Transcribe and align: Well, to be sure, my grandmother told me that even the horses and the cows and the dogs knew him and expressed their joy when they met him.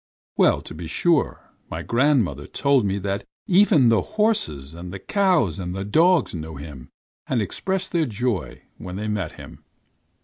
Well, 0.35 0.61
to 0.63 0.73
be 0.73 0.87
sure, 0.87 1.51
my 1.69 1.83
grandmother 1.83 2.47
told 2.47 2.87
me 2.87 2.97
that 2.97 3.23
even 3.45 3.89
the 3.89 4.01
horses 4.01 4.73
and 4.73 4.91
the 4.91 4.97
cows 4.97 5.59
and 5.59 5.75
the 5.75 5.85
dogs 5.85 6.33
knew 6.33 6.55
him 6.55 6.89
and 7.27 7.39
expressed 7.39 7.91
their 7.91 8.07
joy 8.07 8.63
when 8.79 8.95
they 8.95 9.07
met 9.07 9.33
him. 9.33 9.63